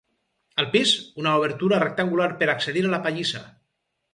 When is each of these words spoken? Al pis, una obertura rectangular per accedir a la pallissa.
Al 0.63 0.67
pis, 0.75 0.93
una 1.23 1.35
obertura 1.41 1.81
rectangular 1.85 2.27
per 2.41 2.51
accedir 2.55 2.87
a 2.89 2.95
la 2.95 3.05
pallissa. 3.05 3.47